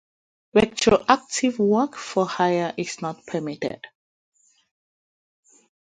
[0.55, 3.85] Retroactive work for hire is not permitted.